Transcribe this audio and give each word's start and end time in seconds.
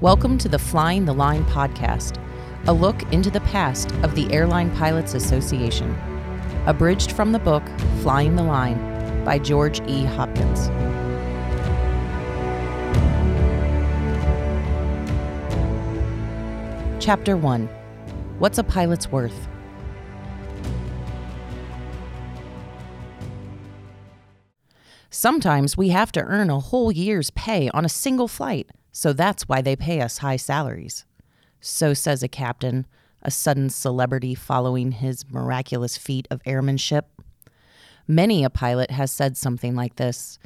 Welcome 0.00 0.38
to 0.38 0.48
the 0.48 0.58
Flying 0.58 1.04
the 1.04 1.12
Line 1.12 1.44
podcast, 1.44 2.16
a 2.66 2.72
look 2.72 3.02
into 3.12 3.28
the 3.28 3.42
past 3.42 3.92
of 3.96 4.14
the 4.14 4.32
Airline 4.32 4.74
Pilots 4.74 5.12
Association. 5.12 5.94
Abridged 6.64 7.12
from 7.12 7.32
the 7.32 7.38
book 7.38 7.62
Flying 8.00 8.34
the 8.34 8.42
Line 8.42 8.78
by 9.26 9.38
George 9.38 9.86
E. 9.86 10.06
Hopkins. 10.06 10.68
Chapter 16.98 17.36
1 17.36 17.66
What's 18.38 18.56
a 18.56 18.64
Pilot's 18.64 19.12
Worth? 19.12 19.48
Sometimes 25.10 25.76
we 25.76 25.90
have 25.90 26.10
to 26.12 26.22
earn 26.22 26.48
a 26.48 26.58
whole 26.58 26.90
year's 26.90 27.28
pay 27.28 27.68
on 27.74 27.84
a 27.84 27.90
single 27.90 28.28
flight, 28.28 28.70
so 28.92 29.12
that's 29.12 29.48
why 29.48 29.60
they 29.62 29.76
pay 29.76 30.00
us 30.00 30.18
high 30.18 30.36
salaries. 30.36 31.04
So 31.60 31.94
says 31.94 32.22
a 32.22 32.28
captain, 32.28 32.86
a 33.22 33.30
sudden 33.30 33.70
celebrity 33.70 34.34
following 34.34 34.92
his 34.92 35.28
miraculous 35.30 35.96
feat 35.96 36.26
of 36.30 36.40
airmanship. 36.46 37.06
Many 38.08 38.42
a 38.42 38.50
pilot 38.50 38.90
has 38.90 39.10
said 39.10 39.36
something 39.36 39.76
like 39.76 39.96
this, 39.96 40.38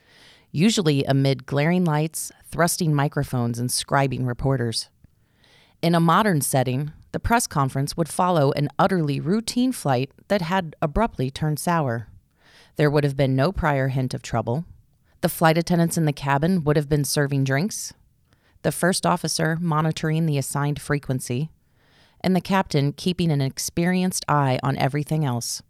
usually 0.50 1.04
amid 1.04 1.46
glaring 1.46 1.84
lights, 1.84 2.30
thrusting 2.50 2.94
microphones, 2.94 3.58
and 3.58 3.70
scribing 3.70 4.26
reporters. 4.26 4.88
In 5.80 5.94
a 5.94 6.00
modern 6.00 6.40
setting, 6.40 6.92
the 7.12 7.20
press 7.20 7.46
conference 7.46 7.96
would 7.96 8.08
follow 8.08 8.52
an 8.52 8.68
utterly 8.78 9.20
routine 9.20 9.72
flight 9.72 10.10
that 10.28 10.42
had 10.42 10.74
abruptly 10.82 11.30
turned 11.30 11.58
sour. 11.58 12.08
There 12.76 12.90
would 12.90 13.04
have 13.04 13.16
been 13.16 13.36
no 13.36 13.52
prior 13.52 13.88
hint 13.88 14.14
of 14.14 14.22
trouble. 14.22 14.64
The 15.20 15.28
flight 15.28 15.56
attendants 15.56 15.96
in 15.96 16.06
the 16.06 16.12
cabin 16.12 16.64
would 16.64 16.76
have 16.76 16.88
been 16.88 17.04
serving 17.04 17.44
drinks, 17.44 17.92
the 18.64 18.72
first 18.72 19.06
officer 19.06 19.56
monitoring 19.60 20.26
the 20.26 20.38
assigned 20.38 20.80
frequency, 20.80 21.50
and 22.22 22.34
the 22.34 22.40
captain 22.40 22.92
keeping 22.92 23.30
an 23.30 23.42
experienced 23.42 24.24
eye 24.26 24.58
on 24.62 24.76
everything 24.78 25.24
else. 25.24 25.62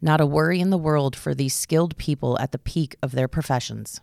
Not 0.00 0.20
a 0.20 0.26
worry 0.26 0.60
in 0.60 0.70
the 0.70 0.78
world 0.78 1.16
for 1.16 1.34
these 1.34 1.52
skilled 1.52 1.96
people 1.96 2.38
at 2.38 2.52
the 2.52 2.58
peak 2.58 2.96
of 3.02 3.12
their 3.12 3.26
professions. 3.26 4.00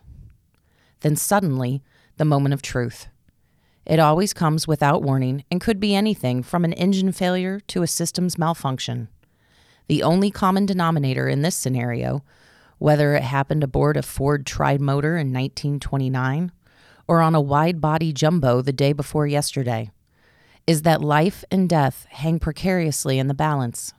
Then 1.00 1.16
suddenly, 1.16 1.82
the 2.18 2.26
moment 2.26 2.52
of 2.52 2.60
truth. 2.60 3.08
It 3.86 3.98
always 3.98 4.34
comes 4.34 4.68
without 4.68 5.02
warning 5.02 5.42
and 5.50 5.58
could 5.58 5.80
be 5.80 5.94
anything 5.94 6.42
from 6.42 6.64
an 6.64 6.74
engine 6.74 7.12
failure 7.12 7.58
to 7.68 7.82
a 7.82 7.86
systems 7.86 8.36
malfunction. 8.36 9.08
The 9.88 10.02
only 10.02 10.30
common 10.30 10.66
denominator 10.66 11.26
in 11.26 11.40
this 11.40 11.56
scenario, 11.56 12.22
whether 12.78 13.14
it 13.14 13.22
happened 13.22 13.64
aboard 13.64 13.96
a 13.96 14.02
Ford 14.02 14.44
Tri-Motor 14.44 15.16
in 15.16 15.32
1929 15.32 16.52
or 17.10 17.20
on 17.20 17.34
a 17.34 17.40
wide 17.40 17.80
body 17.80 18.12
jumbo 18.12 18.62
the 18.62 18.72
day 18.72 18.92
before 18.92 19.26
yesterday, 19.26 19.90
is 20.64 20.82
that 20.82 21.02
life 21.02 21.42
and 21.50 21.68
death 21.68 22.06
hang 22.10 22.38
precariously 22.38 23.18
in 23.18 23.26
the 23.26 23.34
balance. 23.34 23.92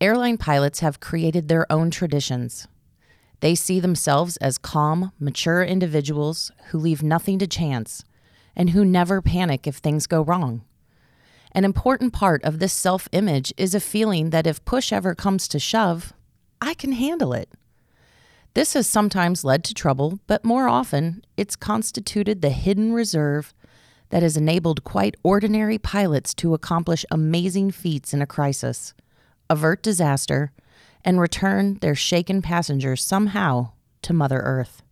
Airline 0.00 0.38
pilots 0.38 0.78
have 0.78 1.00
created 1.00 1.48
their 1.48 1.70
own 1.72 1.90
traditions. 1.90 2.68
They 3.40 3.56
see 3.56 3.80
themselves 3.80 4.36
as 4.36 4.56
calm, 4.56 5.10
mature 5.18 5.64
individuals 5.64 6.52
who 6.68 6.78
leave 6.78 7.02
nothing 7.02 7.40
to 7.40 7.46
chance 7.48 8.04
and 8.54 8.70
who 8.70 8.84
never 8.84 9.20
panic 9.20 9.66
if 9.66 9.78
things 9.78 10.06
go 10.06 10.22
wrong. 10.22 10.62
An 11.50 11.64
important 11.64 12.12
part 12.12 12.44
of 12.44 12.60
this 12.60 12.72
self 12.72 13.08
image 13.10 13.52
is 13.56 13.74
a 13.74 13.80
feeling 13.80 14.30
that 14.30 14.46
if 14.46 14.64
push 14.64 14.92
ever 14.92 15.12
comes 15.16 15.48
to 15.48 15.58
shove, 15.58 16.12
I 16.60 16.74
can 16.74 16.92
handle 16.92 17.32
it. 17.32 17.48
This 18.54 18.74
has 18.74 18.86
sometimes 18.86 19.42
led 19.42 19.64
to 19.64 19.74
trouble, 19.74 20.20
but 20.28 20.44
more 20.44 20.68
often, 20.68 21.24
it's 21.36 21.56
constituted 21.56 22.40
the 22.40 22.50
hidden 22.50 22.92
reserve 22.92 23.52
that 24.10 24.22
has 24.22 24.36
enabled 24.36 24.84
quite 24.84 25.16
ordinary 25.24 25.76
pilots 25.76 26.32
to 26.34 26.54
accomplish 26.54 27.04
amazing 27.10 27.72
feats 27.72 28.14
in 28.14 28.22
a 28.22 28.26
crisis, 28.26 28.94
avert 29.50 29.82
disaster, 29.82 30.52
and 31.04 31.20
return 31.20 31.78
their 31.80 31.96
shaken 31.96 32.40
passengers 32.40 33.04
somehow 33.04 33.72
to 34.02 34.12
Mother 34.12 34.38
Earth. 34.38 34.82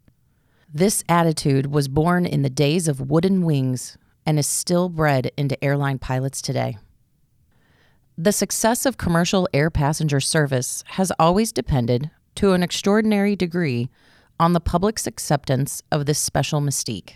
This 0.74 1.04
attitude 1.08 1.66
was 1.66 1.86
born 1.86 2.26
in 2.26 2.42
the 2.42 2.50
days 2.50 2.88
of 2.88 3.10
wooden 3.10 3.44
wings 3.44 3.96
and 4.26 4.40
is 4.40 4.46
still 4.46 4.88
bred 4.88 5.30
into 5.36 5.62
airline 5.62 6.00
pilots 6.00 6.42
today. 6.42 6.78
The 8.18 8.32
success 8.32 8.84
of 8.86 8.98
commercial 8.98 9.48
air 9.54 9.70
passenger 9.70 10.18
service 10.18 10.82
has 10.88 11.12
always 11.18 11.52
depended, 11.52 12.10
to 12.36 12.52
an 12.52 12.62
extraordinary 12.62 13.36
degree, 13.36 13.90
on 14.40 14.52
the 14.52 14.60
public's 14.60 15.06
acceptance 15.06 15.82
of 15.92 16.06
this 16.06 16.18
special 16.18 16.60
mystique. 16.60 17.14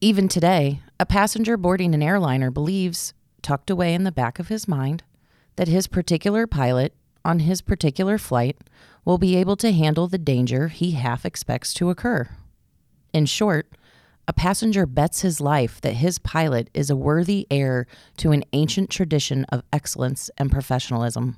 Even 0.00 0.28
today, 0.28 0.80
a 0.98 1.06
passenger 1.06 1.56
boarding 1.56 1.94
an 1.94 2.02
airliner 2.02 2.50
believes, 2.50 3.14
tucked 3.42 3.70
away 3.70 3.94
in 3.94 4.04
the 4.04 4.12
back 4.12 4.38
of 4.38 4.48
his 4.48 4.66
mind, 4.66 5.04
that 5.56 5.68
his 5.68 5.86
particular 5.86 6.46
pilot 6.46 6.94
on 7.24 7.40
his 7.40 7.60
particular 7.60 8.18
flight 8.18 8.56
will 9.04 9.18
be 9.18 9.36
able 9.36 9.56
to 9.56 9.72
handle 9.72 10.08
the 10.08 10.18
danger 10.18 10.68
he 10.68 10.92
half 10.92 11.24
expects 11.24 11.72
to 11.74 11.90
occur. 11.90 12.28
In 13.12 13.26
short, 13.26 13.68
a 14.28 14.32
passenger 14.32 14.84
bets 14.84 15.20
his 15.20 15.40
life 15.40 15.80
that 15.80 15.94
his 15.94 16.18
pilot 16.18 16.68
is 16.74 16.90
a 16.90 16.96
worthy 16.96 17.46
heir 17.50 17.86
to 18.16 18.32
an 18.32 18.44
ancient 18.52 18.90
tradition 18.90 19.44
of 19.44 19.62
excellence 19.72 20.28
and 20.36 20.50
professionalism. 20.50 21.36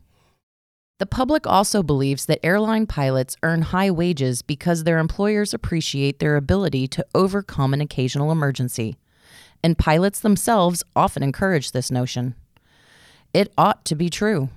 The 0.98 1.06
public 1.06 1.46
also 1.46 1.84
believes 1.84 2.26
that 2.26 2.44
airline 2.44 2.86
pilots 2.86 3.36
earn 3.44 3.62
high 3.62 3.90
wages 3.90 4.42
because 4.42 4.82
their 4.82 4.98
employers 4.98 5.54
appreciate 5.54 6.18
their 6.18 6.36
ability 6.36 6.88
to 6.88 7.06
overcome 7.14 7.72
an 7.72 7.80
occasional 7.80 8.32
emergency, 8.32 8.98
and 9.62 9.78
pilots 9.78 10.18
themselves 10.18 10.82
often 10.96 11.22
encourage 11.22 11.70
this 11.70 11.90
notion. 11.90 12.34
It 13.32 13.52
ought 13.56 13.84
to 13.84 13.94
be 13.94 14.10
true. 14.10 14.48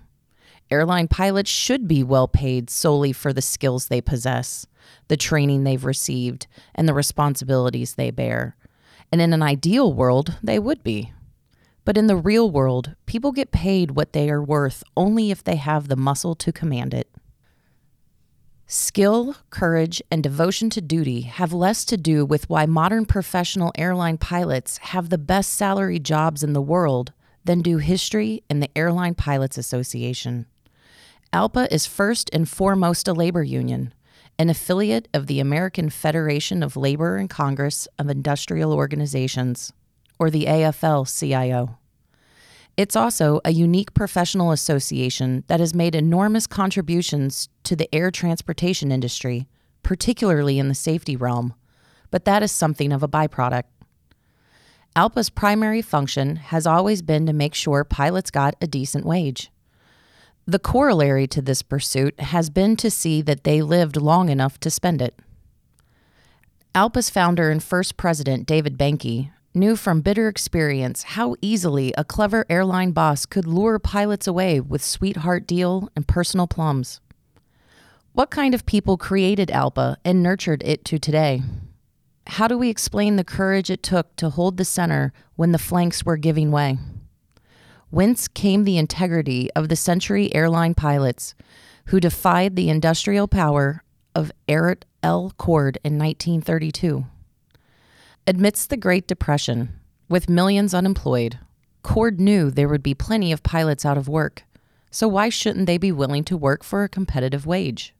Airline 0.71 1.07
pilots 1.07 1.49
should 1.49 1.87
be 1.87 2.01
well 2.01 2.27
paid 2.27 2.69
solely 2.71 3.13
for 3.13 3.33
the 3.33 3.41
skills 3.41 3.87
they 3.87 4.01
possess 4.01 4.65
the 5.09 5.17
training 5.17 5.63
they've 5.63 5.85
received, 5.85 6.47
and 6.73 6.87
the 6.87 6.93
responsibilities 6.93 7.95
they 7.95 8.09
bear. 8.09 8.55
And 9.11 9.21
in 9.21 9.33
an 9.33 9.43
ideal 9.43 9.93
world, 9.93 10.37
they 10.41 10.57
would 10.57 10.83
be. 10.83 11.11
But 11.83 11.97
in 11.97 12.07
the 12.07 12.15
real 12.15 12.49
world, 12.49 12.95
people 13.05 13.31
get 13.31 13.51
paid 13.51 13.91
what 13.91 14.13
they 14.13 14.29
are 14.29 14.43
worth 14.43 14.83
only 14.95 15.31
if 15.31 15.43
they 15.43 15.55
have 15.55 15.87
the 15.87 15.95
muscle 15.95 16.35
to 16.35 16.51
command 16.51 16.93
it. 16.93 17.09
Skill, 18.67 19.35
courage, 19.49 20.01
and 20.09 20.23
devotion 20.23 20.69
to 20.69 20.81
duty 20.81 21.21
have 21.21 21.51
less 21.51 21.83
to 21.85 21.97
do 21.97 22.25
with 22.25 22.49
why 22.49 22.65
modern 22.65 23.05
professional 23.05 23.73
airline 23.77 24.17
pilots 24.17 24.77
have 24.77 25.09
the 25.09 25.17
best 25.17 25.51
salary 25.51 25.99
jobs 25.99 26.41
in 26.41 26.53
the 26.53 26.61
world 26.61 27.11
than 27.43 27.61
do 27.61 27.77
history 27.79 28.43
and 28.49 28.61
the 28.61 28.69
Airline 28.77 29.15
Pilots 29.15 29.57
Association. 29.57 30.45
ALPA 31.33 31.67
is 31.71 31.85
first 31.85 32.29
and 32.31 32.47
foremost 32.47 33.07
a 33.07 33.13
labor 33.13 33.43
union 33.43 33.93
an 34.39 34.49
affiliate 34.49 35.07
of 35.13 35.27
the 35.27 35.39
American 35.39 35.89
Federation 35.89 36.63
of 36.63 36.75
Labor 36.75 37.17
and 37.17 37.29
Congress 37.29 37.87
of 37.99 38.09
Industrial 38.09 38.73
Organizations, 38.73 39.71
or 40.21 40.29
the 40.29 40.45
AFL 40.45 41.07
CIO. 41.19 41.79
It's 42.77 42.95
also 42.95 43.41
a 43.43 43.51
unique 43.51 43.95
professional 43.95 44.51
association 44.51 45.43
that 45.47 45.59
has 45.59 45.73
made 45.73 45.95
enormous 45.95 46.45
contributions 46.45 47.49
to 47.63 47.75
the 47.75 47.93
air 47.93 48.11
transportation 48.11 48.91
industry, 48.91 49.47
particularly 49.81 50.59
in 50.59 50.67
the 50.67 50.75
safety 50.75 51.15
realm, 51.15 51.55
but 52.11 52.25
that 52.25 52.43
is 52.43 52.51
something 52.51 52.93
of 52.93 53.01
a 53.01 53.07
byproduct. 53.07 53.63
ALPA's 54.95 55.31
primary 55.31 55.81
function 55.81 56.35
has 56.35 56.67
always 56.67 57.01
been 57.01 57.25
to 57.25 57.33
make 57.33 57.55
sure 57.55 57.83
pilots 57.83 58.29
got 58.29 58.53
a 58.61 58.67
decent 58.67 59.07
wage. 59.07 59.49
The 60.45 60.59
corollary 60.59 61.25
to 61.29 61.41
this 61.41 61.63
pursuit 61.63 62.19
has 62.19 62.51
been 62.51 62.75
to 62.75 62.91
see 62.91 63.23
that 63.23 63.43
they 63.43 63.63
lived 63.63 63.97
long 63.97 64.29
enough 64.29 64.59
to 64.59 64.69
spend 64.69 65.01
it. 65.01 65.17
ALPA's 66.75 67.09
founder 67.09 67.49
and 67.49 67.63
first 67.63 67.97
president, 67.97 68.45
David 68.45 68.77
Behncke, 68.77 69.31
knew 69.53 69.75
from 69.75 70.01
bitter 70.01 70.27
experience 70.27 71.03
how 71.03 71.35
easily 71.41 71.93
a 71.97 72.03
clever 72.03 72.45
airline 72.49 72.91
boss 72.91 73.25
could 73.25 73.45
lure 73.45 73.79
pilots 73.79 74.27
away 74.27 74.59
with 74.59 74.83
sweetheart 74.83 75.47
deal 75.47 75.89
and 75.95 76.07
personal 76.07 76.47
plums. 76.47 77.01
What 78.13 78.29
kind 78.29 78.53
of 78.53 78.65
people 78.65 78.97
created 78.97 79.49
ALPA 79.49 79.97
and 80.03 80.21
nurtured 80.21 80.63
it 80.63 80.83
to 80.85 80.99
today? 80.99 81.41
How 82.27 82.47
do 82.47 82.57
we 82.57 82.69
explain 82.69 83.15
the 83.15 83.23
courage 83.23 83.69
it 83.69 83.83
took 83.83 84.15
to 84.17 84.29
hold 84.29 84.57
the 84.57 84.65
center 84.65 85.13
when 85.35 85.51
the 85.51 85.57
flanks 85.57 86.05
were 86.05 86.17
giving 86.17 86.51
way? 86.51 86.77
whence 87.91 88.29
came 88.29 88.63
the 88.63 88.77
integrity 88.77 89.49
of 89.53 89.69
the 89.69 89.75
Century 89.75 90.33
airline 90.33 90.73
pilots 90.73 91.35
who 91.87 91.99
defied 91.99 92.55
the 92.55 92.69
industrial 92.69 93.27
power 93.27 93.83
of 94.15 94.31
Eric 94.47 94.85
L. 95.03 95.33
Cord 95.37 95.77
in 95.83 95.99
1932. 95.99 97.05
Amidst 98.27 98.69
the 98.69 98.77
Great 98.77 99.07
Depression, 99.07 99.79
with 100.07 100.29
millions 100.29 100.75
unemployed, 100.75 101.39
Cord 101.81 102.19
knew 102.19 102.51
there 102.51 102.67
would 102.67 102.83
be 102.83 102.93
plenty 102.93 103.31
of 103.31 103.41
pilots 103.41 103.83
out 103.83 103.97
of 103.97 104.07
work, 104.07 104.43
so 104.91 105.07
why 105.07 105.29
shouldn't 105.29 105.65
they 105.65 105.79
be 105.79 105.91
willing 105.91 106.23
to 106.25 106.37
work 106.37 106.63
for 106.63 106.83
a 106.83 106.89
competitive 106.89 107.47
wage? 107.47 107.95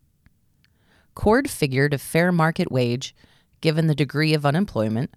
Cord 1.16 1.50
figured 1.50 1.92
a 1.92 1.98
fair 1.98 2.32
market 2.32 2.72
wage, 2.72 3.16
given 3.62 3.88
the 3.88 3.96
degree 3.96 4.36
of 4.36 4.46
unemployment, 4.46 5.12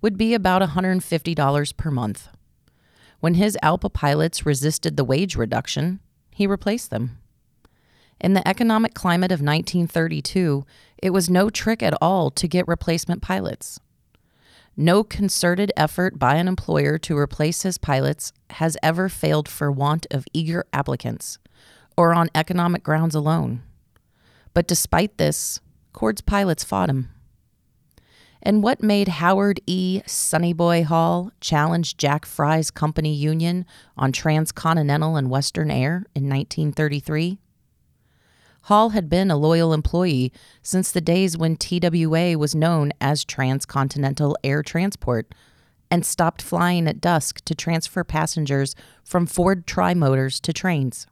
would 0.00 0.16
be 0.16 0.32
about 0.32 0.62
$150 0.62 1.76
per 1.76 1.90
month. 1.90 2.28
When 3.20 3.34
his 3.34 3.58
ALPA 3.62 3.92
pilots 3.92 4.46
resisted 4.46 4.96
the 4.96 5.04
wage 5.04 5.36
reduction, 5.36 6.00
he 6.30 6.46
replaced 6.46 6.88
them. 6.88 7.18
In 8.18 8.32
the 8.32 8.48
economic 8.48 8.94
climate 8.94 9.32
of 9.32 9.40
1932, 9.40 10.64
it 11.02 11.10
was 11.10 11.28
no 11.28 11.50
trick 11.50 11.82
at 11.82 11.94
all 12.00 12.30
to 12.30 12.48
get 12.48 12.66
replacement 12.66 13.20
pilots. 13.20 13.80
No 14.76 15.02
concerted 15.02 15.72
effort 15.74 16.18
by 16.18 16.34
an 16.34 16.48
employer 16.48 16.98
to 16.98 17.16
replace 17.16 17.62
his 17.62 17.78
pilots 17.78 18.34
has 18.50 18.76
ever 18.82 19.08
failed 19.08 19.48
for 19.48 19.72
want 19.72 20.06
of 20.10 20.26
eager 20.34 20.66
applicants 20.70 21.38
or 21.96 22.12
on 22.12 22.28
economic 22.34 22.82
grounds 22.82 23.14
alone. 23.14 23.62
But 24.52 24.68
despite 24.68 25.16
this, 25.16 25.60
Cord's 25.94 26.20
pilots 26.20 26.62
fought 26.62 26.90
him. 26.90 27.08
And 28.42 28.62
what 28.62 28.82
made 28.82 29.08
Howard 29.08 29.60
E. 29.66 30.02
Sonnyboy 30.06 30.84
Hall 30.84 31.32
challenge 31.40 31.96
Jack 31.96 32.26
Fry's 32.26 32.70
company 32.70 33.14
union 33.14 33.64
on 33.96 34.12
transcontinental 34.12 35.16
and 35.16 35.30
western 35.30 35.70
air 35.70 36.04
in 36.14 36.28
1933? 36.28 37.38
Hall 38.66 38.88
had 38.88 39.08
been 39.08 39.30
a 39.30 39.36
loyal 39.36 39.72
employee 39.72 40.32
since 40.60 40.90
the 40.90 41.00
days 41.00 41.38
when 41.38 41.56
TWA 41.56 42.36
was 42.36 42.52
known 42.52 42.90
as 43.00 43.24
Transcontinental 43.24 44.36
Air 44.42 44.64
Transport 44.64 45.32
and 45.88 46.04
stopped 46.04 46.42
flying 46.42 46.88
at 46.88 47.00
dusk 47.00 47.44
to 47.44 47.54
transfer 47.54 48.02
passengers 48.02 48.74
from 49.04 49.24
Ford 49.24 49.68
Trimotors 49.68 50.40
to 50.40 50.52
trains. 50.52 51.06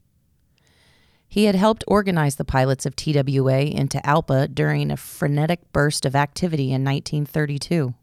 He 1.29 1.45
had 1.45 1.55
helped 1.55 1.85
organize 1.87 2.35
the 2.35 2.45
pilots 2.45 2.87
of 2.87 2.97
TWA 2.97 3.61
into 3.61 4.05
ALPA 4.05 4.53
during 4.53 4.91
a 4.91 4.97
frenetic 4.97 5.73
burst 5.73 6.05
of 6.05 6.17
activity 6.17 6.73
in 6.73 6.83
1932. 6.83 7.95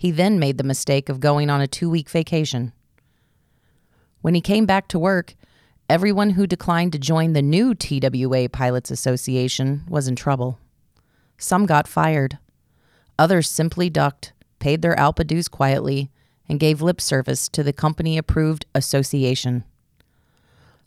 He 0.00 0.10
then 0.10 0.40
made 0.40 0.58
the 0.58 0.64
mistake 0.64 1.08
of 1.08 1.20
going 1.20 1.48
on 1.48 1.60
a 1.60 1.68
two 1.68 1.88
week 1.88 2.10
vacation. 2.10 2.72
When 4.20 4.34
he 4.34 4.40
came 4.40 4.66
back 4.66 4.88
to 4.88 4.98
work, 4.98 5.36
Everyone 5.88 6.30
who 6.30 6.46
declined 6.46 6.92
to 6.92 6.98
join 6.98 7.32
the 7.32 7.42
new 7.42 7.74
TWA 7.74 8.48
Pilots 8.48 8.90
Association 8.90 9.82
was 9.88 10.08
in 10.08 10.16
trouble. 10.16 10.58
Some 11.36 11.66
got 11.66 11.88
fired. 11.88 12.38
Others 13.18 13.50
simply 13.50 13.90
ducked, 13.90 14.32
paid 14.58 14.80
their 14.80 14.96
ALPA 14.96 15.26
dues 15.26 15.48
quietly, 15.48 16.10
and 16.48 16.60
gave 16.60 16.80
lip 16.80 17.00
service 17.00 17.48
to 17.50 17.62
the 17.62 17.72
company 17.72 18.16
approved 18.16 18.64
association. 18.74 19.64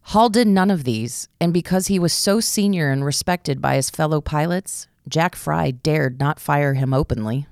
Hall 0.10 0.30
did 0.30 0.48
none 0.48 0.72
of 0.72 0.84
these, 0.84 1.28
and 1.42 1.54
because 1.54 1.88
he 1.88 2.00
was 2.00 2.14
so 2.14 2.40
senior 2.40 2.92
and 2.92 3.04
respected 3.04 3.62
by 3.62 3.76
his 3.76 3.90
fellow 3.90 4.22
pilots, 4.22 4.88
Jack 5.08 5.36
Fry 5.36 5.72
dared 5.72 6.20
not 6.20 6.40
fire 6.40 6.76
him 6.76 6.94
openly. 6.94 7.48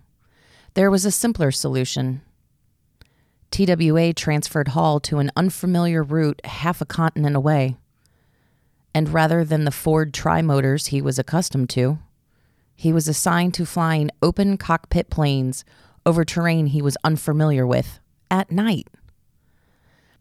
There 0.76 0.92
was 0.92 1.06
a 1.06 1.12
simpler 1.12 1.52
solution 1.52 2.22
TWA 3.54 4.14
transferred 4.14 4.70
Hall 4.70 5.00
to 5.02 5.20
an 5.20 5.30
unfamiliar 5.36 6.02
route 6.02 6.42
half 6.44 6.82
a 6.82 6.86
continent 6.86 7.36
away. 7.36 7.78
And 8.96 9.10
rather 9.10 9.46
than 9.46 9.64
the 9.64 9.70
Ford 9.70 10.12
trimotors 10.12 10.88
he 10.88 11.04
was 11.04 11.20
accustomed 11.20 11.70
to, 11.70 12.00
he 12.76 12.92
was 12.92 13.08
assigned 13.08 13.54
to 13.54 13.68
flying 13.68 14.10
open 14.24 14.58
cockpit 14.58 15.12
planes 15.12 15.64
over 16.04 16.26
terrain 16.26 16.66
he 16.66 16.82
was 16.82 16.98
unfamiliar 17.04 17.68
with 17.68 18.00
at 18.32 18.52
night. 18.52 18.88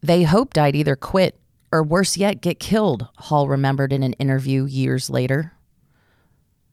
They 0.03 0.25
hoped 0.25 0.59
I'd 0.59 0.77
either 0.77 0.95
quit 0.95 1.41
or 1.73 1.83
worse 1.83 2.19
yet, 2.19 2.43
get 2.43 2.61
killed, 2.61 3.09
Hall 3.17 3.49
remembered 3.49 3.95
in 3.95 4.03
an 4.03 4.13
interview 4.15 4.67
years 4.67 5.09
later. 5.09 5.55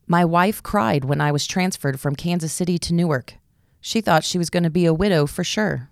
My 0.07 0.25
wife 0.25 0.62
cried 0.62 1.05
when 1.05 1.21
I 1.21 1.31
was 1.31 1.47
transferred 1.47 2.01
from 2.01 2.17
Kansas 2.17 2.51
City 2.51 2.77
to 2.79 2.94
Newark. 2.94 3.35
She 3.79 4.01
thought 4.01 4.25
she 4.25 4.38
was 4.38 4.50
going 4.50 4.63
to 4.63 4.69
be 4.69 4.85
a 4.85 4.94
widow 4.94 5.25
for 5.25 5.45
sure. 5.45 5.89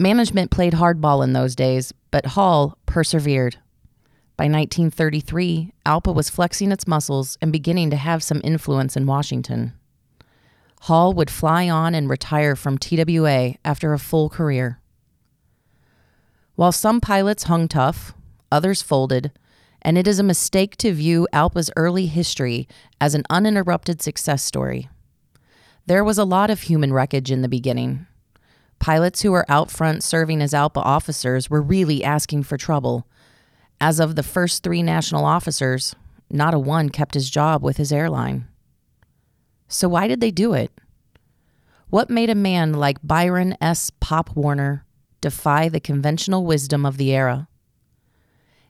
Management 0.00 0.52
played 0.52 0.74
hardball 0.74 1.24
in 1.24 1.32
those 1.32 1.56
days, 1.56 1.92
but 2.12 2.26
Hall 2.26 2.78
persevered. 2.86 3.56
By 4.36 4.44
1933, 4.44 5.72
ALPA 5.84 6.14
was 6.14 6.30
flexing 6.30 6.70
its 6.70 6.86
muscles 6.86 7.36
and 7.42 7.50
beginning 7.50 7.90
to 7.90 7.96
have 7.96 8.22
some 8.22 8.40
influence 8.44 8.96
in 8.96 9.06
Washington. 9.06 9.72
Hall 10.82 11.12
would 11.14 11.30
fly 11.30 11.68
on 11.68 11.96
and 11.96 12.08
retire 12.08 12.54
from 12.54 12.78
TWA 12.78 13.54
after 13.64 13.92
a 13.92 13.98
full 13.98 14.28
career. 14.28 14.78
While 16.54 16.70
some 16.70 17.00
pilots 17.00 17.44
hung 17.44 17.66
tough, 17.66 18.14
others 18.52 18.82
folded, 18.82 19.32
and 19.82 19.98
it 19.98 20.06
is 20.06 20.20
a 20.20 20.24
mistake 20.24 20.76
to 20.76 20.92
view 20.92 21.26
ALPA's 21.32 21.72
early 21.76 22.06
history 22.06 22.68
as 23.00 23.16
an 23.16 23.24
uninterrupted 23.30 24.00
success 24.00 24.44
story. 24.44 24.88
There 25.86 26.04
was 26.04 26.18
a 26.18 26.24
lot 26.24 26.50
of 26.50 26.62
human 26.62 26.92
wreckage 26.92 27.32
in 27.32 27.42
the 27.42 27.48
beginning, 27.48 28.06
Pilots 28.78 29.22
who 29.22 29.32
were 29.32 29.46
out 29.48 29.70
front 29.70 30.02
serving 30.02 30.40
as 30.40 30.52
ALPA 30.52 30.80
officers 30.80 31.50
were 31.50 31.62
really 31.62 32.04
asking 32.04 32.44
for 32.44 32.56
trouble. 32.56 33.06
As 33.80 34.00
of 34.00 34.16
the 34.16 34.22
first 34.22 34.62
three 34.62 34.82
national 34.82 35.24
officers, 35.24 35.94
not 36.30 36.54
a 36.54 36.58
one 36.58 36.88
kept 36.88 37.14
his 37.14 37.30
job 37.30 37.62
with 37.62 37.76
his 37.76 37.92
airline. 37.92 38.46
So, 39.68 39.88
why 39.88 40.08
did 40.08 40.20
they 40.20 40.30
do 40.30 40.54
it? 40.54 40.72
What 41.90 42.10
made 42.10 42.30
a 42.30 42.34
man 42.34 42.74
like 42.74 42.98
Byron 43.02 43.56
S. 43.60 43.90
Pop 44.00 44.34
Warner 44.36 44.84
defy 45.20 45.68
the 45.68 45.80
conventional 45.80 46.44
wisdom 46.44 46.84
of 46.84 46.96
the 46.96 47.12
era? 47.12 47.48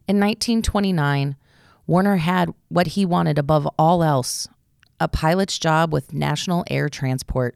In 0.07 0.19
1929, 0.19 1.35
Warner 1.85 2.17
had 2.17 2.53
what 2.69 2.87
he 2.87 3.05
wanted 3.05 3.37
above 3.37 3.67
all 3.77 4.03
else 4.03 4.47
a 4.99 5.07
pilot's 5.07 5.57
job 5.57 5.93
with 5.93 6.13
National 6.13 6.63
Air 6.69 6.89
Transport. 6.89 7.55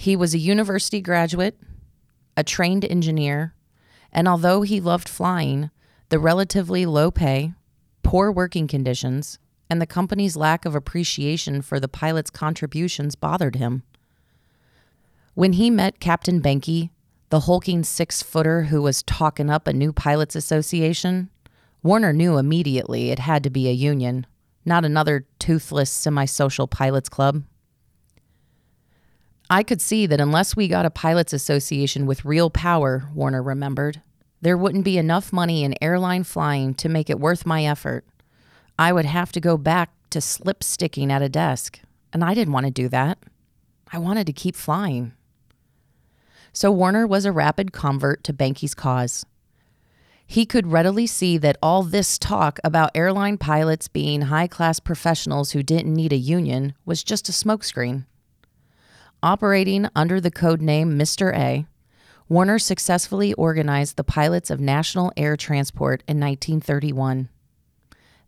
He 0.00 0.14
was 0.14 0.32
a 0.32 0.38
university 0.38 1.00
graduate, 1.00 1.58
a 2.36 2.44
trained 2.44 2.84
engineer, 2.84 3.54
and 4.12 4.28
although 4.28 4.62
he 4.62 4.80
loved 4.80 5.08
flying, 5.08 5.72
the 6.08 6.20
relatively 6.20 6.86
low 6.86 7.10
pay, 7.10 7.54
poor 8.04 8.30
working 8.30 8.68
conditions, 8.68 9.40
and 9.68 9.82
the 9.82 9.86
company's 9.86 10.36
lack 10.36 10.64
of 10.64 10.76
appreciation 10.76 11.62
for 11.62 11.80
the 11.80 11.88
pilot's 11.88 12.30
contributions 12.30 13.16
bothered 13.16 13.56
him. 13.56 13.82
When 15.34 15.54
he 15.54 15.68
met 15.68 15.98
Captain 15.98 16.40
Behncke, 16.40 16.90
the 17.30 17.40
hulking 17.40 17.82
six 17.82 18.22
footer 18.22 18.62
who 18.66 18.80
was 18.80 19.02
talking 19.02 19.50
up 19.50 19.66
a 19.66 19.72
new 19.72 19.92
pilots 19.92 20.36
association, 20.36 21.28
Warner 21.82 22.12
knew 22.12 22.38
immediately 22.38 23.10
it 23.10 23.18
had 23.18 23.42
to 23.42 23.50
be 23.50 23.68
a 23.68 23.72
union, 23.72 24.28
not 24.64 24.84
another 24.84 25.26
toothless 25.40 25.90
semi 25.90 26.24
social 26.24 26.68
pilots 26.68 27.08
club. 27.08 27.42
I 29.50 29.62
could 29.62 29.80
see 29.80 30.06
that 30.06 30.20
unless 30.20 30.54
we 30.54 30.68
got 30.68 30.84
a 30.84 30.90
pilots 30.90 31.32
association 31.32 32.04
with 32.04 32.24
real 32.24 32.50
power, 32.50 33.08
Warner 33.14 33.42
remembered, 33.42 34.02
there 34.42 34.58
wouldn't 34.58 34.84
be 34.84 34.98
enough 34.98 35.32
money 35.32 35.64
in 35.64 35.82
airline 35.82 36.24
flying 36.24 36.74
to 36.74 36.88
make 36.88 37.08
it 37.08 37.18
worth 37.18 37.46
my 37.46 37.64
effort. 37.64 38.04
I 38.78 38.92
would 38.92 39.06
have 39.06 39.32
to 39.32 39.40
go 39.40 39.56
back 39.56 39.90
to 40.10 40.20
slip 40.20 40.62
sticking 40.62 41.10
at 41.10 41.22
a 41.22 41.30
desk, 41.30 41.80
and 42.12 42.22
I 42.22 42.34
didn't 42.34 42.52
want 42.52 42.66
to 42.66 42.72
do 42.72 42.88
that. 42.88 43.18
I 43.90 43.98
wanted 43.98 44.26
to 44.26 44.34
keep 44.34 44.54
flying. 44.54 45.12
So 46.52 46.70
Warner 46.70 47.06
was 47.06 47.24
a 47.24 47.32
rapid 47.32 47.72
convert 47.72 48.24
to 48.24 48.34
Behncke's 48.34 48.74
cause. 48.74 49.24
He 50.26 50.44
could 50.44 50.66
readily 50.66 51.06
see 51.06 51.38
that 51.38 51.56
all 51.62 51.82
this 51.82 52.18
talk 52.18 52.58
about 52.62 52.90
airline 52.94 53.38
pilots 53.38 53.88
being 53.88 54.22
high 54.22 54.46
class 54.46 54.78
professionals 54.78 55.52
who 55.52 55.62
didn't 55.62 55.94
need 55.94 56.12
a 56.12 56.16
union 56.16 56.74
was 56.84 57.02
just 57.02 57.30
a 57.30 57.32
smokescreen. 57.32 58.04
Operating 59.22 59.88
under 59.96 60.20
the 60.20 60.30
code 60.30 60.62
name 60.62 60.96
Mr. 60.96 61.36
A, 61.36 61.66
Warner 62.28 62.60
successfully 62.60 63.32
organized 63.34 63.96
the 63.96 64.04
pilots 64.04 64.48
of 64.48 64.60
National 64.60 65.12
Air 65.16 65.36
Transport 65.36 66.04
in 66.06 66.20
1931. 66.20 67.28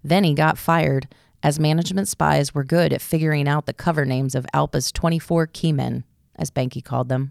Then 0.02 0.24
he 0.24 0.34
got 0.34 0.58
fired, 0.58 1.06
as 1.44 1.60
management 1.60 2.08
spies 2.08 2.54
were 2.54 2.64
good 2.64 2.92
at 2.92 3.00
figuring 3.00 3.46
out 3.46 3.66
the 3.66 3.72
cover 3.72 4.04
names 4.04 4.34
of 4.34 4.46
ALPA's 4.52 4.90
24 4.90 5.46
keymen, 5.48 6.02
as 6.34 6.50
Behncke 6.50 6.84
called 6.84 7.08
them. 7.08 7.30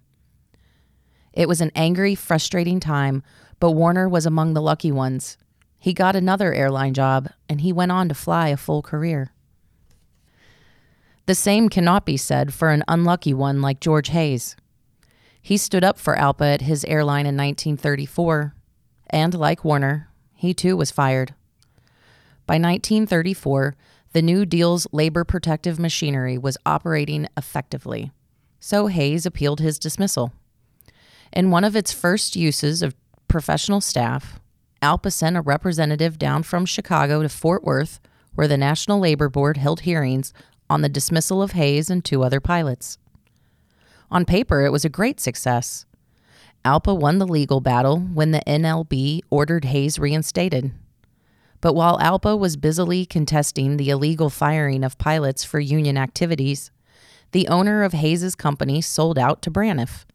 It 1.33 1.49
was 1.49 1.59
an 1.59 1.71
angry, 1.75 2.15
frustrating 2.15 2.79
time, 2.79 3.23
but 3.59 3.71
Warner 3.71 4.07
was 4.07 4.25
among 4.25 4.53
the 4.53 4.61
lucky 4.61 4.91
ones. 4.91 5.37
He 5.77 5.91
got 5.93 6.15
another 6.15 6.53
airline 6.53 6.93
job, 6.93 7.29
and 7.49 7.59
he 7.59 7.73
went 7.73 7.91
on 7.91 8.07
to 8.07 8.15
fly 8.15 8.49
a 8.49 8.57
full 8.57 8.81
career. 8.81 9.33
The 11.29 11.35
same 11.35 11.69
cannot 11.69 12.07
be 12.07 12.17
said 12.17 12.55
for 12.55 12.71
an 12.71 12.83
unlucky 12.87 13.35
one 13.35 13.61
like 13.61 13.79
George 13.79 14.09
Hayes. 14.09 14.55
He 15.39 15.57
stood 15.57 15.83
up 15.83 15.99
for 15.99 16.15
ALPA 16.15 16.55
at 16.55 16.61
his 16.61 16.83
airline 16.85 17.27
in 17.27 17.37
1934, 17.37 18.55
and 19.11 19.35
like 19.35 19.63
Warner, 19.63 20.09
he 20.33 20.55
too 20.55 20.75
was 20.75 20.89
fired. 20.89 21.35
By 22.47 22.55
1934, 22.55 23.75
the 24.11 24.23
New 24.23 24.43
Deal's 24.43 24.87
labor 24.91 25.23
protective 25.23 25.77
machinery 25.77 26.35
was 26.35 26.57
operating 26.65 27.27
effectively, 27.37 28.11
so 28.59 28.87
Hayes 28.87 29.27
appealed 29.27 29.59
his 29.59 29.77
dismissal. 29.77 30.33
In 31.31 31.51
one 31.51 31.63
of 31.63 31.75
its 31.75 31.93
first 31.93 32.35
uses 32.35 32.81
of 32.81 32.95
professional 33.27 33.81
staff, 33.81 34.39
ALPA 34.81 35.13
sent 35.13 35.37
a 35.37 35.41
representative 35.41 36.17
down 36.17 36.41
from 36.41 36.65
Chicago 36.65 37.21
to 37.21 37.29
Fort 37.29 37.63
Worth, 37.63 37.99
where 38.33 38.47
the 38.47 38.57
National 38.57 38.99
Labor 38.99 39.29
Board 39.29 39.57
held 39.57 39.81
hearings 39.81 40.33
on 40.69 40.81
the 40.81 40.89
dismissal 40.89 41.41
of 41.41 41.53
Hayes 41.53 41.89
and 41.89 42.03
two 42.03 42.23
other 42.23 42.39
pilots. 42.39 42.97
On 44.11 44.25
paper, 44.25 44.65
it 44.65 44.71
was 44.71 44.85
a 44.85 44.89
great 44.89 45.19
success. 45.19 45.85
ALPA 46.65 46.97
won 46.97 47.19
the 47.19 47.27
legal 47.27 47.61
battle 47.61 47.99
when 47.99 48.31
the 48.31 48.41
NLB 48.45 49.21
ordered 49.29 49.65
Hayes 49.65 49.97
reinstated. 49.97 50.71
But 51.61 51.73
while 51.73 51.97
ALPA 51.99 52.37
was 52.37 52.57
busily 52.57 53.05
contesting 53.05 53.77
the 53.77 53.89
illegal 53.89 54.29
firing 54.29 54.83
of 54.83 54.97
pilots 54.97 55.43
for 55.43 55.59
union 55.59 55.97
activities, 55.97 56.71
the 57.31 57.47
owner 57.47 57.83
of 57.83 57.93
Hayes's 57.93 58.35
company 58.35 58.81
sold 58.81 59.17
out 59.17 59.41
to 59.43 59.51
Braniff, 59.51 60.05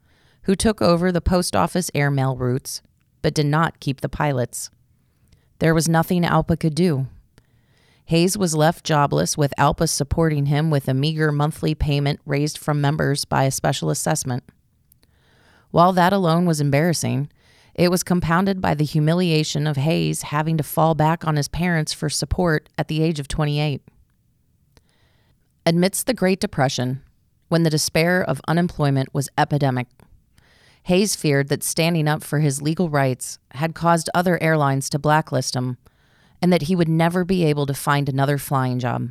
who 0.43 0.55
took 0.55 0.81
over 0.81 1.11
the 1.11 1.21
post 1.21 1.55
office 1.55 1.89
airmail 1.95 2.35
routes 2.35 2.81
but 3.21 3.33
did 3.33 3.47
not 3.47 3.79
keep 3.79 4.01
the 4.01 4.09
pilots. 4.09 4.69
There 5.57 5.73
was 5.73 5.89
nothing 5.89 6.21
ALPA 6.21 6.59
could 6.59 6.75
do. 6.75 7.07
Hayes 8.07 8.37
was 8.37 8.55
left 8.55 8.85
jobless 8.85 9.35
with 9.35 9.53
ALPA 9.57 9.89
supporting 9.89 10.45
him 10.45 10.69
with 10.69 10.87
a 10.87 10.93
meager 10.93 11.31
monthly 11.31 11.73
payment 11.73 12.19
raised 12.23 12.57
from 12.57 12.79
members 12.79 13.25
by 13.25 13.45
a 13.45 13.51
special 13.51 13.89
assessment. 13.89 14.43
While 15.71 15.91
that 15.93 16.13
alone 16.13 16.45
was 16.45 16.61
embarrassing, 16.61 17.29
it 17.73 17.89
was 17.89 18.03
compounded 18.03 18.61
by 18.61 18.75
the 18.75 18.85
humiliation 18.85 19.65
of 19.65 19.75
Hayes 19.75 20.21
having 20.21 20.55
to 20.57 20.63
fall 20.63 20.93
back 20.93 21.25
on 21.25 21.35
his 21.35 21.47
parents 21.47 21.93
for 21.93 22.07
support 22.07 22.69
at 22.77 22.87
the 22.87 23.01
age 23.01 23.19
of 23.19 23.27
28. 23.27 23.81
Amidst 25.65 26.05
the 26.05 26.13
Great 26.13 26.39
Depression, 26.39 27.01
when 27.49 27.63
the 27.63 27.71
despair 27.71 28.23
of 28.23 28.39
unemployment 28.47 29.13
was 29.13 29.29
epidemic, 29.35 29.87
Hayes 30.83 31.15
feared 31.15 31.49
that 31.49 31.63
standing 31.63 32.07
up 32.07 32.23
for 32.23 32.39
his 32.39 32.61
legal 32.61 32.89
rights 32.89 33.39
had 33.51 33.73
caused 33.73 34.11
other 34.13 34.41
airlines 34.41 34.91
to 34.91 34.99
blacklist 34.99 35.55
him 35.55 35.77
and 36.41 36.51
that 36.51 36.63
he 36.63 36.75
would 36.75 36.89
never 36.89 37.23
be 37.23 37.43
able 37.43 37.65
to 37.65 37.73
find 37.73 38.07
another 38.07 38.37
flying 38.37 38.79
job. 38.79 39.09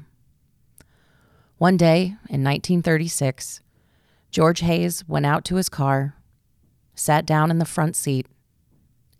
One 1.58 1.76
day 1.76 2.16
in 2.28 2.42
1936, 2.42 3.60
George 4.30 4.60
Hayes 4.60 5.06
went 5.06 5.26
out 5.26 5.44
to 5.46 5.56
his 5.56 5.68
car, 5.68 6.16
sat 6.94 7.24
down 7.24 7.50
in 7.50 7.58
the 7.58 7.64
front 7.64 7.96
seat, 7.96 8.26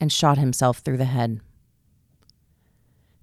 and 0.00 0.12
shot 0.12 0.38
himself 0.38 0.78
through 0.78 0.96
the 0.96 1.04
head. 1.04 1.40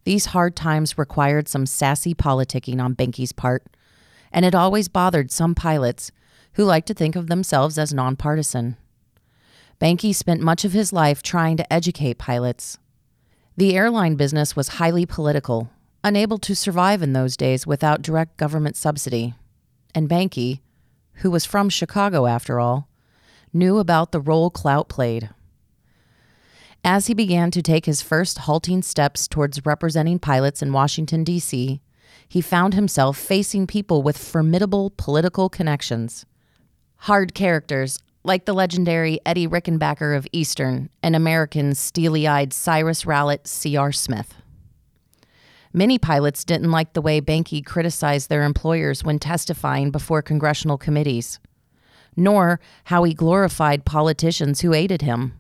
These 0.03 0.27
hard 0.27 0.55
times 0.55 0.97
required 0.97 1.47
some 1.47 1.65
sassy 1.65 2.13
politicking 2.15 2.81
on 2.81 2.95
Behncke's 2.95 3.33
part, 3.33 3.63
and 4.31 4.45
it 4.45 4.55
always 4.55 4.87
bothered 4.87 5.31
some 5.31 5.53
pilots 5.53 6.11
who 6.53 6.63
liked 6.63 6.87
to 6.87 6.93
think 6.93 7.15
of 7.15 7.27
themselves 7.27 7.77
as 7.77 7.93
nonpartisan. 7.93 8.77
Behncke 9.79 10.13
spent 10.15 10.41
much 10.41 10.65
of 10.65 10.73
his 10.73 10.93
life 10.93 11.21
trying 11.21 11.57
to 11.57 11.73
educate 11.73 12.17
pilots. 12.17 12.77
The 13.57 13.75
airline 13.75 14.15
business 14.15 14.55
was 14.55 14.79
highly 14.79 15.05
political, 15.05 15.69
unable 16.03 16.37
to 16.39 16.55
survive 16.55 17.01
in 17.01 17.13
those 17.13 17.35
days 17.35 17.67
without 17.67 18.01
direct 18.01 18.37
government 18.37 18.77
subsidy. 18.77 19.33
And 19.93 20.09
Behncke, 20.09 20.61
who 21.15 21.29
was 21.29 21.45
from 21.45 21.69
Chicago 21.69 22.27
after 22.27 22.59
all, 22.59 22.87
knew 23.53 23.77
about 23.77 24.13
the 24.13 24.21
role 24.21 24.49
clout 24.49 24.87
played. 24.87 25.29
As 26.83 27.07
he 27.07 27.13
began 27.13 27.51
to 27.51 27.61
take 27.61 27.85
his 27.85 28.01
first 28.01 28.39
halting 28.39 28.83
steps 28.83 29.27
towards 29.27 29.65
representing 29.65 30.17
pilots 30.17 30.61
in 30.61 30.73
Washington, 30.73 31.23
D.C., 31.23 31.81
he 32.27 32.41
found 32.41 32.73
himself 32.73 33.17
facing 33.17 33.67
people 33.67 34.01
with 34.01 34.17
formidable 34.17 34.93
political 34.95 35.49
connections. 35.49 36.25
Hard 36.99 37.33
characters 37.33 37.99
like 38.23 38.45
the 38.45 38.53
legendary 38.53 39.19
Eddie 39.25 39.47
Rickenbacker 39.47 40.15
of 40.15 40.27
Eastern 40.31 40.89
and 41.01 41.15
American 41.15 41.73
steely 41.75 42.27
eyed 42.27 42.53
Cyrus 42.53 43.05
Rowlett 43.05 43.47
C.R. 43.47 43.91
Smith. 43.91 44.35
Many 45.73 45.97
pilots 45.97 46.43
didn't 46.43 46.71
like 46.71 46.93
the 46.93 47.01
way 47.01 47.21
Behncke 47.21 47.65
criticized 47.65 48.29
their 48.29 48.43
employers 48.43 49.03
when 49.03 49.19
testifying 49.19 49.89
before 49.89 50.21
congressional 50.21 50.77
committees, 50.77 51.39
nor 52.15 52.59
how 52.85 53.03
he 53.03 53.13
glorified 53.13 53.85
politicians 53.85 54.61
who 54.61 54.73
aided 54.73 55.01
him. 55.01 55.33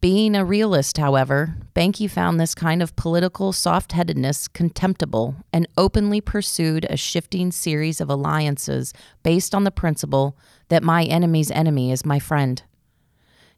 Being 0.00 0.34
a 0.34 0.46
realist, 0.46 0.96
however, 0.96 1.56
Behncke 1.74 2.10
found 2.10 2.40
this 2.40 2.54
kind 2.54 2.82
of 2.82 2.96
political 2.96 3.52
soft 3.52 3.92
headedness 3.92 4.48
contemptible 4.48 5.36
and 5.52 5.68
openly 5.76 6.22
pursued 6.22 6.86
a 6.88 6.96
shifting 6.96 7.52
series 7.52 8.00
of 8.00 8.08
alliances 8.08 8.94
based 9.22 9.54
on 9.54 9.64
the 9.64 9.70
principle 9.70 10.38
that 10.70 10.82
my 10.82 11.04
enemy's 11.04 11.50
enemy 11.50 11.92
is 11.92 12.06
my 12.06 12.18
friend. 12.18 12.62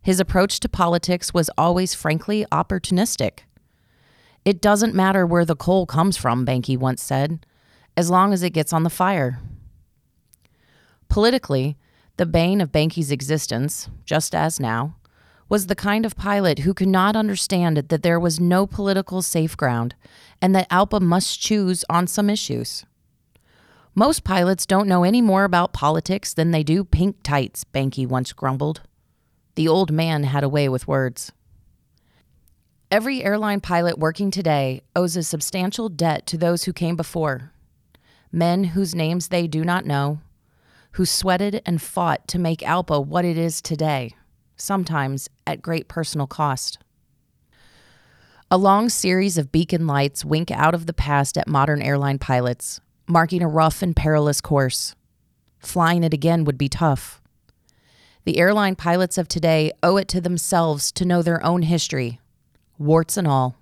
His 0.02 0.18
approach 0.18 0.58
to 0.60 0.68
politics 0.68 1.32
was 1.32 1.50
always 1.56 1.94
frankly 1.94 2.44
opportunistic. 2.50 3.40
It 4.44 4.60
doesn't 4.60 4.94
matter 4.94 5.24
where 5.24 5.44
the 5.44 5.54
coal 5.54 5.86
comes 5.86 6.16
from, 6.16 6.44
Behncke 6.44 6.76
once 6.76 7.00
said, 7.00 7.46
as 7.96 8.10
long 8.10 8.32
as 8.32 8.42
it 8.42 8.50
gets 8.50 8.72
on 8.72 8.82
the 8.82 8.90
fire. 8.90 9.38
Politically, 11.08 11.76
the 12.16 12.26
bane 12.26 12.60
of 12.60 12.72
Behncke's 12.72 13.10
existence, 13.10 13.88
just 14.04 14.34
as 14.34 14.58
now, 14.58 14.96
was 15.48 15.66
the 15.66 15.74
kind 15.74 16.06
of 16.06 16.16
pilot 16.16 16.60
who 16.60 16.74
could 16.74 16.88
not 16.88 17.14
understand 17.14 17.76
that 17.76 18.02
there 18.02 18.18
was 18.18 18.40
no 18.40 18.66
political 18.66 19.22
safe 19.22 19.56
ground 19.56 19.94
and 20.40 20.56
that 20.56 20.68
ALPA 20.70 21.00
must 21.00 21.40
choose 21.40 21.84
on 21.90 22.06
some 22.06 22.30
issues. 22.30 22.84
Most 23.94 24.24
pilots 24.24 24.64
don't 24.64 24.88
know 24.88 25.04
any 25.04 25.20
more 25.20 25.44
about 25.44 25.74
politics 25.74 26.32
than 26.32 26.50
they 26.50 26.62
do 26.62 26.82
pink 26.82 27.16
tights, 27.22 27.64
Behncke 27.64 28.06
once 28.06 28.32
grumbled. 28.32 28.80
The 29.54 29.68
old 29.68 29.92
man 29.92 30.24
had 30.24 30.42
a 30.42 30.48
way 30.48 30.68
with 30.68 30.88
words. 30.88 31.30
Every 32.90 33.22
airline 33.22 33.60
pilot 33.60 33.98
working 33.98 34.30
today 34.30 34.82
owes 34.96 35.14
a 35.14 35.22
substantial 35.22 35.90
debt 35.90 36.26
to 36.28 36.38
those 36.38 36.64
who 36.64 36.72
came 36.72 36.96
before. 36.96 37.52
Men 38.30 38.64
whose 38.64 38.94
names 38.94 39.28
they 39.28 39.46
do 39.46 39.62
not 39.62 39.84
know, 39.84 40.20
who 40.92 41.04
sweated 41.04 41.60
and 41.66 41.82
fought 41.82 42.26
to 42.28 42.38
make 42.38 42.60
ALPA 42.60 43.04
what 43.04 43.26
it 43.26 43.36
is 43.36 43.60
today 43.60 44.14
sometimes 44.56 45.28
at 45.46 45.60
great 45.60 45.88
personal 45.88 46.26
cost. 46.26 46.78
A 48.50 48.56
long 48.56 48.88
series 48.88 49.36
of 49.36 49.52
beacon 49.52 49.86
lights 49.86 50.24
wink 50.24 50.50
out 50.50 50.74
of 50.74 50.86
the 50.86 50.92
past 50.92 51.36
at 51.36 51.48
modern 51.48 51.82
airline 51.82 52.18
pilots, 52.18 52.80
marking 53.06 53.42
a 53.42 53.48
rough 53.48 53.82
and 53.82 53.94
perilous 53.94 54.40
course. 54.40 54.94
Flying 55.58 56.02
it 56.04 56.14
again 56.14 56.44
would 56.44 56.58
be 56.58 56.68
tough. 56.68 57.20
The 58.24 58.38
airline 58.38 58.76
pilots 58.76 59.18
of 59.18 59.28
today 59.28 59.72
owe 59.82 59.96
it 59.96 60.08
to 60.08 60.20
themselves 60.20 60.92
to 60.92 61.04
know 61.04 61.22
their 61.22 61.44
own 61.44 61.62
history, 61.62 62.20
warts 62.78 63.16
and 63.16 63.26
all. 63.26 63.56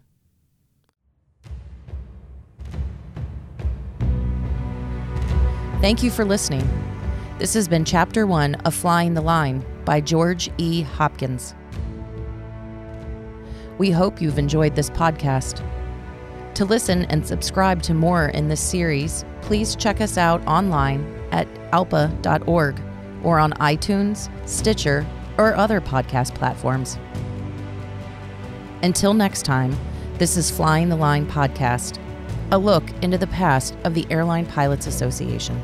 Thank 5.80 6.02
you 6.02 6.10
for 6.10 6.26
listening. 6.26 6.68
This 7.38 7.54
has 7.54 7.66
been 7.66 7.86
Chapter 7.86 8.26
1 8.26 8.56
of 8.66 8.74
Flying 8.74 9.14
the 9.14 9.22
Line 9.22 9.64
by 9.86 10.02
George 10.02 10.50
E. 10.58 10.82
Hopkins. 10.82 11.54
We 13.78 13.90
hope 13.90 14.20
you've 14.20 14.38
enjoyed 14.38 14.76
this 14.76 14.90
podcast. 14.90 15.64
To 16.54 16.64
listen 16.64 17.04
and 17.06 17.26
subscribe 17.26 17.82
to 17.82 17.94
more 17.94 18.26
in 18.28 18.48
this 18.48 18.60
series, 18.60 19.24
please 19.40 19.76
check 19.76 20.00
us 20.00 20.18
out 20.18 20.46
online 20.46 21.04
at 21.32 21.48
alpa.org 21.70 22.80
or 23.22 23.38
on 23.38 23.52
iTunes, 23.54 24.28
Stitcher, 24.48 25.06
or 25.38 25.54
other 25.54 25.80
podcast 25.80 26.34
platforms. 26.34 26.98
Until 28.82 29.14
next 29.14 29.42
time, 29.42 29.76
this 30.18 30.36
is 30.36 30.50
Flying 30.50 30.88
the 30.88 30.96
Line 30.96 31.26
Podcast, 31.26 31.98
a 32.50 32.58
look 32.58 32.84
into 33.02 33.16
the 33.16 33.26
past 33.28 33.76
of 33.84 33.94
the 33.94 34.06
Airline 34.10 34.46
Pilots 34.46 34.86
Association. 34.86 35.60